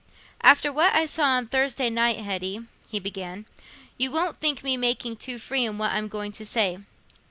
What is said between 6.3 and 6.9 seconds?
to say.